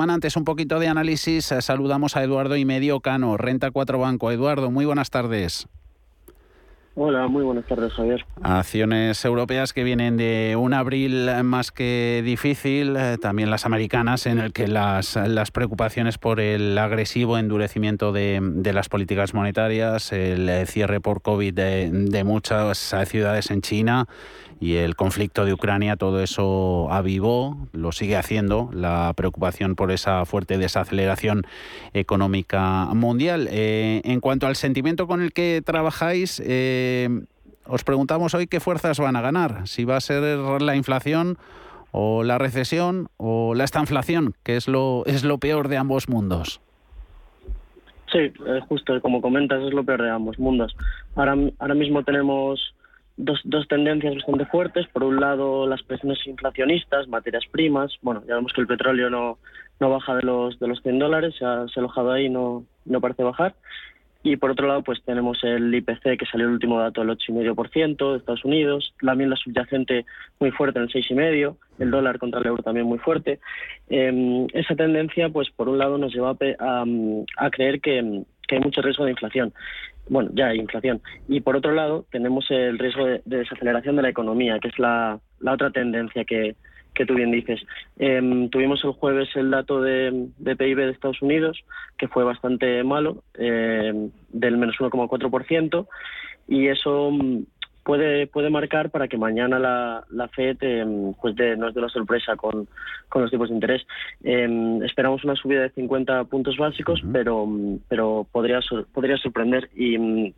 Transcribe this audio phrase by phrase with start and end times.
[0.00, 4.30] Antes un poquito de análisis, eh, saludamos a Eduardo y Medio Cano, Renta 4 Banco.
[4.30, 5.66] Eduardo, muy buenas tardes.
[6.94, 8.24] Hola, muy buenas tardes, Javier.
[8.40, 14.38] Acciones europeas que vienen de un abril más que difícil, eh, también las americanas, en
[14.38, 18.40] el que las, las preocupaciones por el agresivo endurecimiento de,
[18.72, 24.06] las políticas monetarias, el eh, cierre por COVID de muchas ciudades en China
[24.60, 30.24] y el conflicto de Ucrania, todo eso avivó, lo sigue haciendo, la preocupación por esa
[30.24, 31.44] fuerte desaceleración
[31.92, 33.48] económica mundial.
[33.50, 37.08] Eh, en cuanto al sentimiento con el que trabajáis, eh,
[37.66, 40.22] os preguntamos hoy qué fuerzas van a ganar, si va a ser
[40.60, 41.38] la inflación
[41.92, 46.60] o la recesión o la estanflación, que es lo, es lo peor de ambos mundos.
[48.10, 50.74] Sí, eh, justo como comentas, es lo peor de ambos mundos.
[51.14, 52.74] Ahora, ahora mismo tenemos
[53.18, 54.86] dos, dos tendencias bastante fuertes.
[54.88, 57.92] Por un lado, las presiones inflacionistas, materias primas.
[58.00, 59.38] Bueno, ya vemos que el petróleo no,
[59.80, 63.22] no baja de los, de los 100 dólares, se ha, alojado ahí no, no parece
[63.22, 63.54] bajar.
[64.22, 68.12] Y por otro lado, pues tenemos el IPC, que salió el último dato del 8,5%
[68.12, 70.06] de Estados Unidos, también la subyacente
[70.40, 73.38] muy fuerte en el 6,5%, el dólar contra el euro también muy fuerte.
[73.88, 76.84] Eh, esa tendencia, pues por un lado, nos lleva a,
[77.36, 79.52] a creer que, que hay mucho riesgo de inflación
[80.08, 81.00] bueno, ya hay inflación.
[81.28, 85.20] Y por otro lado, tenemos el riesgo de, desaceleración de la economía, que es la,
[85.40, 86.56] la otra tendencia que,
[86.94, 87.60] que tú bien dices.
[87.98, 91.62] Em, tuvimos el jueves el dato de, de, PIB de Estados Unidos,
[91.96, 93.92] que fue bastante malo, eh,
[94.30, 95.86] del menos 1,4%,
[96.48, 97.10] y eso
[97.88, 101.88] puede, puede marcar para que mañana la, la FED eh, pues de, nos dé una
[101.88, 102.68] sorpresa con,
[103.08, 103.86] con los tipos de interés.
[104.22, 107.48] Eh, esperamos una subida de 50 puntos básicos, pero,
[107.88, 108.60] pero podría,
[108.92, 110.34] podría sorprender y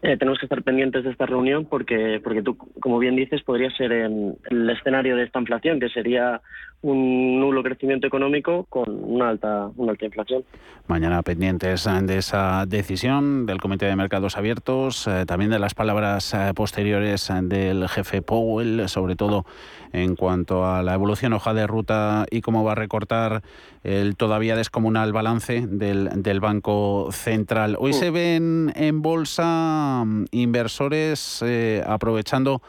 [0.00, 3.70] eh, tenemos que estar pendientes de esta reunión porque, porque tú, como bien dices, podría
[3.72, 6.40] ser el escenario de esta inflación, que sería
[6.82, 10.44] un nulo crecimiento económico con una alta, una alta inflación.
[10.86, 16.32] Mañana pendientes de esa decisión del Comité de Mercados Abiertos, eh, también de las palabras
[16.34, 19.44] eh, posteriores del jefe Powell, sobre todo
[19.92, 23.42] en cuanto a la evolución hoja de ruta y cómo va a recortar
[23.82, 27.76] el todavía descomunal balance del, del Banco Central.
[27.78, 32.62] Hoy se ven en bolsa mm, inversores eh, aprovechando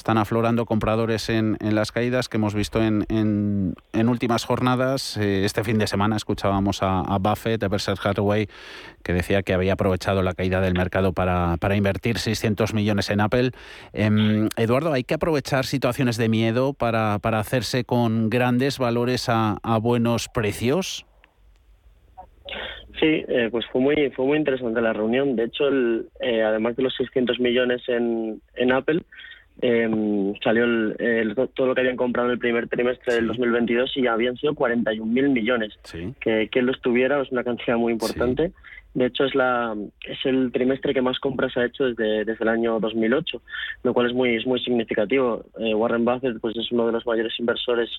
[0.00, 5.18] están aflorando compradores en, en, las caídas que hemos visto en, en, últimas jornadas.
[5.18, 8.48] Eh, este fin de semana escuchábamos a, a, Buffett, a Berkshire Hathaway,
[9.02, 13.20] que decía que había aprovechado la caída del mercado para, para invertir 600 millones en
[13.20, 13.50] Apple.
[13.92, 19.58] Em, Eduardo, ¿hay que aprovechar situaciones de miedo para, para hacerse con grandes valores a,
[19.62, 21.04] a buenos precios?
[22.98, 25.36] Sí, eh, pues fue muy fue muy interesante la reunión.
[25.36, 29.02] De hecho, el, eh, además de los 600 millones en, en Apple,
[29.62, 34.06] eh, salió el, todo lo que habían comprado en el primer trimestre del 2022 y
[34.06, 35.74] habían sido 41 mil millones.
[36.20, 38.52] Que quien lo estuviera es una cantidad muy importante.
[38.94, 42.48] De hecho, es la es el trimestre que más compras ha hecho desde, desde el
[42.48, 43.42] año 2008,
[43.84, 45.44] lo cual es muy es muy significativo.
[45.58, 47.90] Eh, Warren Buffett pues es uno de los mayores inversores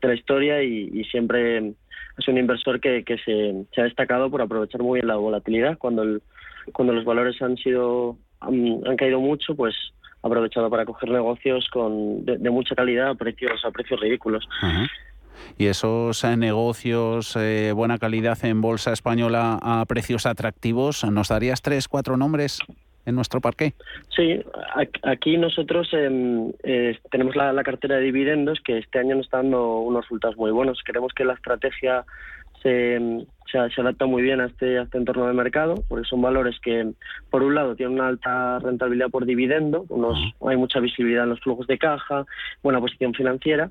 [0.00, 1.72] de la historia y, siempre
[2.18, 5.78] es un inversor que, que se, se, ha destacado por aprovechar muy bien la volatilidad.
[5.78, 6.22] Cuando el,
[6.72, 9.74] cuando los valores han sido han, han caído mucho, pues
[10.22, 14.48] aprovechado para coger negocios con de, mucha calidad a precios a precios ridículos.
[15.56, 21.62] Y esos eh, negocios, eh, buena calidad en bolsa española a precios atractivos, ¿nos darías
[21.62, 22.60] tres, cuatro nombres
[23.06, 23.72] en nuestro parque?
[24.14, 24.40] Sí,
[25.02, 29.38] aquí nosotros em, eh, tenemos la, la, cartera de dividendos que este año nos está
[29.38, 30.82] dando unos resultados muy buenos.
[30.84, 32.04] Queremos que la estrategia
[32.62, 36.58] se, se, adapta muy bien a este, a este entorno de mercado, porque son valores
[36.60, 36.92] que,
[37.30, 41.40] por un lado, tienen una alta rentabilidad por dividendo, unos, hay mucha visibilidad en los
[41.40, 42.24] flujos de caja,
[42.62, 43.70] buena posición financiera,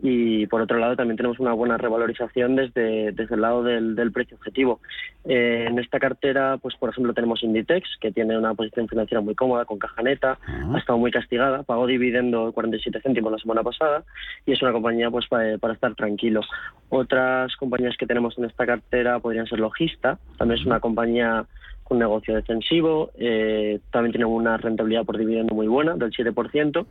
[0.00, 4.12] y por otro lado también tenemos una buena revalorización desde, desde el lado del, del
[4.12, 4.80] precio objetivo.
[5.24, 9.34] Eh, en esta cartera, pues por ejemplo tenemos Inditex, que tiene una posición financiera muy
[9.34, 13.62] cómoda, con caja neta, ha estado muy castigada, pagó dividendo de 47 céntimos la semana
[13.62, 14.04] pasada
[14.46, 16.42] y es una compañía pues para, para estar tranquilo.
[16.90, 21.44] Otras compañías que tenemos en esta cartera podrían ser Logista, también es una compañía
[21.90, 26.86] un negocio defensivo, eh, también tiene una rentabilidad por dividendo muy buena, del 7%,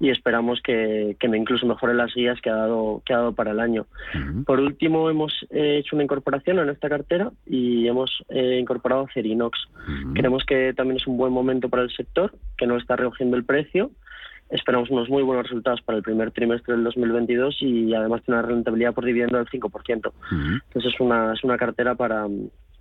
[0.00, 3.52] y esperamos que, que incluso mejore las guías que ha dado, que ha dado para
[3.52, 3.86] el año.
[4.46, 9.58] Por último, hemos hecho una incorporación en esta cartera y hemos eh, incorporado Cerinox.
[10.14, 13.44] Creemos que también es un buen momento para el sector, que no está recogiendo el
[13.44, 13.90] precio.
[14.50, 18.48] Esperamos unos muy buenos resultados para el primer trimestre del 2022 y además tiene una
[18.48, 20.12] rentabilidad por dividendo del 5%.
[20.30, 22.26] Entonces es una, es una cartera para,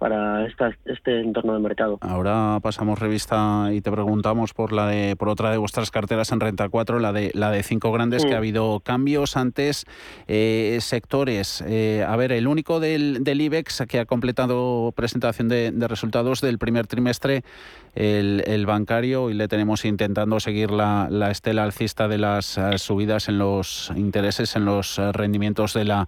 [0.02, 2.00] para este entorno de mercado.
[2.02, 6.40] Ahora pasamos revista y te preguntamos por la de por otra de vuestras carteras en
[6.40, 8.38] renta 4, la de la de cinco grandes, que ha mm.
[8.38, 9.86] habido cambios antes,
[10.28, 11.64] eh, sectores.
[11.68, 16.42] Eh, a ver, el único del, del, IBEX que ha completado presentación de, de resultados
[16.42, 17.44] del primer trimestre
[17.96, 23.38] el, bancario y le tenemos intentando seguir la, estela alcista de las eh, subidas en
[23.38, 26.08] los intereses, en los eh, rendimientos de la,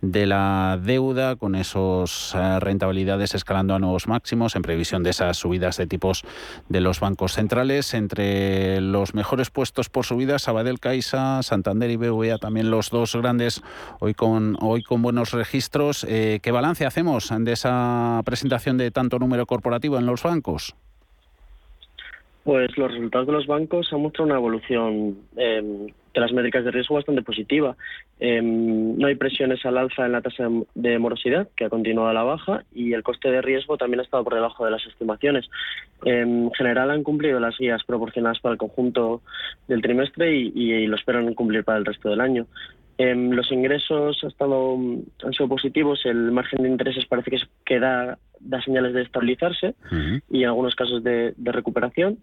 [0.00, 5.36] de la deuda, con esos eh, rentabilidades escalando a nuevos máximos en previsión de esas
[5.36, 6.24] subidas de tipos
[6.68, 7.94] de los bancos centrales.
[7.94, 13.62] Entre los mejores puestos por subidas, Sabadell Caixa, Santander y BVA, también los dos grandes
[14.00, 16.06] hoy con, hoy con buenos registros.
[16.06, 20.74] ¿Qué balance hacemos de esa presentación de tanto número corporativo en los bancos?
[22.44, 26.70] Pues los resultados de los bancos han mostrado una evolución em, de las métricas de
[26.70, 27.76] riesgo bastante positiva.
[28.20, 32.14] Em, no hay presiones al alza en la tasa de morosidad, que ha continuado a
[32.14, 35.48] la baja, y el coste de riesgo también ha estado por debajo de las estimaciones.
[36.04, 39.22] Em, en general han cumplido las guías proporcionadas para el conjunto
[39.68, 42.46] del trimestre y lo esperan cumplir para el resto del año.
[42.98, 48.18] Em, los ingresos han, estado, han sido positivos, el margen de intereses parece que, da,
[48.64, 49.74] señales de estabilizarse
[50.30, 52.18] y en algunos casos de, recuperación.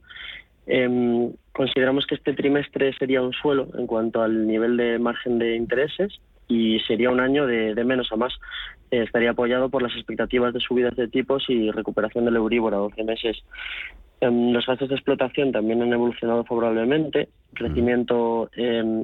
[0.72, 5.56] Em, consideramos que este trimestre sería un suelo en cuanto al nivel de margen de
[5.56, 8.34] intereses y sería un año de, menos a más.
[8.92, 12.78] Eh, estaría apoyado por las expectativas de subidas de tipos y recuperación del Euribor a
[12.78, 13.44] 12 meses.
[14.22, 18.50] Em, los gastos de explotación también han evolucionado favorablemente, crecimiento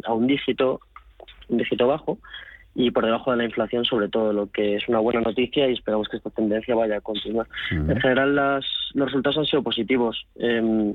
[0.06, 0.80] a un dígito
[1.48, 2.18] un dígito bajo
[2.74, 5.74] y por debajo de la inflación sobre todo, lo que es una buena noticia y
[5.74, 7.48] esperamos que esta tendencia vaya a continuar.
[7.72, 10.28] En general las, los resultados han sido positivos.
[10.36, 10.94] Eh,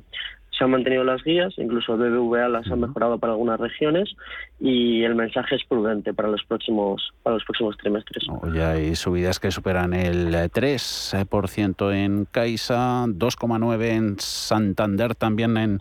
[0.61, 4.15] se han mantenido las guías, incluso BBVA las ha mejorado para algunas regiones
[4.61, 8.27] y el mensaje es prudente para los próximos para los próximos trimestres.
[8.55, 15.79] ya hay subidas que superan el 3% en Caixa, 2,9 en Santander, también en,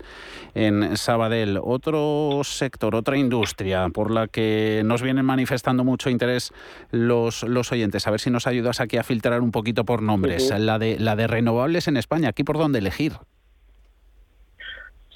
[0.56, 1.60] en Sabadell.
[1.62, 6.54] Otro sector, otra industria por la que nos vienen manifestando mucho interés
[6.92, 8.08] los, los oyentes.
[8.08, 10.58] A ver si nos ayudas aquí a filtrar un poquito por nombres.
[10.58, 13.14] La de la de renovables en España, ¿aquí por dónde elegir?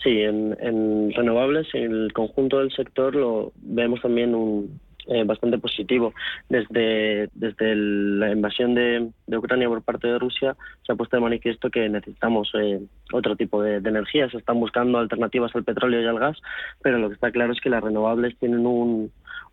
[0.03, 6.13] Sí, en, renovables, en el conjunto del sector lo vemos también un, eh, bastante positivo.
[6.50, 11.69] Desde, desde la invasión de, Ucrania por parte de Rusia se ha puesto de manifiesto
[11.69, 12.81] que necesitamos eh,
[13.13, 14.29] otro tipo de, energía.
[14.29, 16.38] Se están buscando alternativas al petróleo y al gas,
[16.81, 18.65] pero lo que está claro es que las renovables tienen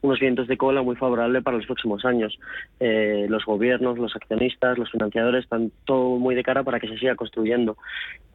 [0.02, 2.38] unos vientos de cola muy favorables para los próximos años.
[2.78, 6.98] Eh, los gobiernos, los accionistas, los financiadores están todo muy de cara para que se
[6.98, 7.76] siga construyendo.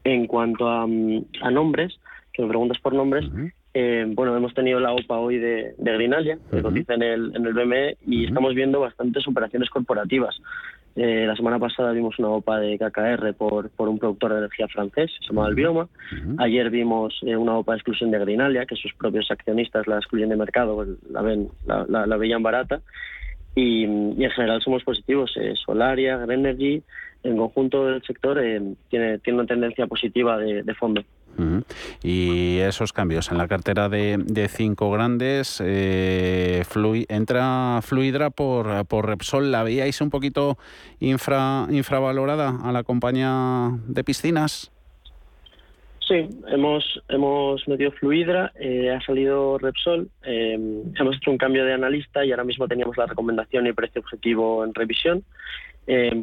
[0.04, 2.00] En cuanto a, a nombres,
[2.32, 3.26] que me preguntas por nombres,
[3.74, 7.46] eh, bueno, hemos tenido la OPA hoy de, de Grinalia, que cotiza en el, en
[7.46, 10.40] el BME, y estamos viendo bastantes operaciones corporativas.
[10.96, 14.68] Eh, la semana pasada vimos una OPA de KKR por, por un productor de energía
[14.70, 15.90] francés, se llama El Bioma.
[16.38, 20.30] Ayer vimos eh, una OPA de exclusión de Grinalia, que sus propios accionistas la excluyen
[20.30, 22.82] de mercado, pues, la, ven, la, la, veían barata.
[23.56, 25.34] Y, en general somos positivos.
[25.66, 26.82] Solaria, Greenergy,
[27.24, 28.40] en conjunto del sector,
[28.90, 31.04] tiene, tiene una tendencia positiva de, de fondo.
[32.04, 36.64] Y esos cambios en la cartera de, cinco grandes, eh,
[37.10, 39.52] entra Fluidra por, por Repsol.
[39.52, 40.58] ¿La veíais un poquito
[41.00, 44.72] infra, infravalorada a la compañía de piscinas?
[46.08, 51.74] Sí, hemos, hemos metido Fluidra, eh, ha salido Repsol, eh, hemos hecho un cambio de
[51.74, 55.24] analista y ahora mismo teníamos la recomendación y precio objetivo en revisión,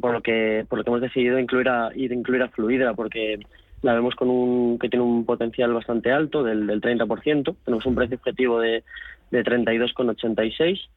[0.00, 3.40] por, lo que, por lo que hemos decidido incluir a, ir incluir a Fluidra, porque
[3.82, 7.94] la vemos con un que tiene un potencial bastante alto del, del 30%, tenemos un
[7.94, 8.84] precio objetivo de,
[9.30, 10.88] de 32,86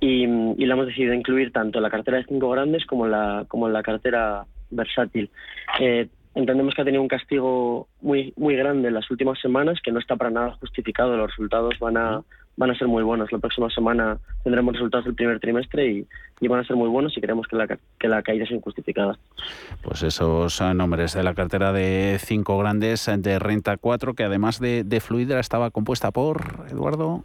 [0.00, 3.12] y, y la hemos decidido incluir tanto en la cartera de cinco grandes como en
[3.12, 5.30] la, como en la cartera versátil.
[5.80, 9.92] Eh, entendemos que ha tenido un castigo muy, muy grande en las últimas semanas que
[9.92, 12.22] no está para nada justificado, los resultados van a
[12.56, 13.32] van a ser muy buenos.
[13.32, 16.06] La próxima semana tendremos resultados del primer trimestre
[16.40, 19.18] y, van a ser muy buenos y creemos que la, que la caída es injustificada.
[19.82, 24.84] Pues esos nombres de la cartera de cinco grandes de renta 4, que además de,
[24.84, 27.24] de Fluidra estaba compuesta por, Eduardo.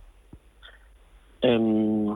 [1.41, 2.15] Em,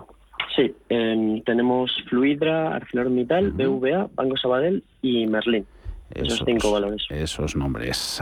[0.56, 5.66] sí, em, tenemos Fluidra, ArcelorMittal, BVA, Banco Sabadell y Merlin.
[6.12, 7.06] Esos, cinco valores.
[7.10, 8.20] Esos nombres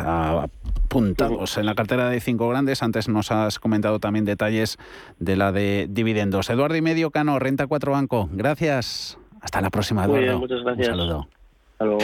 [0.87, 2.81] apuntados en la cartera de cinco grandes.
[2.81, 4.77] Antes nos has comentado también detalles
[5.19, 6.49] de la de dividendos.
[6.49, 8.29] Eduardo y medio Cano, Renta 4 Banco.
[8.31, 9.17] Gracias.
[9.41, 10.39] Hasta la próxima, Eduardo.
[10.39, 10.87] muchas gracias.
[10.87, 11.27] Un saludo.
[11.73, 11.99] Hasta luego.